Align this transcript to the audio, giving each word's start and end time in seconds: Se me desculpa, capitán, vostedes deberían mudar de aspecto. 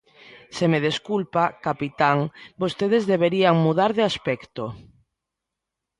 Se 0.57 0.65
me 0.71 0.79
desculpa, 0.87 1.43
capitán, 1.65 2.17
vostedes 2.61 3.03
deberían 3.11 3.55
mudar 3.65 3.91
de 3.97 4.03
aspecto. 4.11 4.63